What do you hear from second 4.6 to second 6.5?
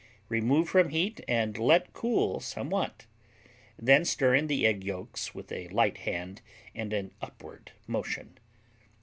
egg yolks with a light hand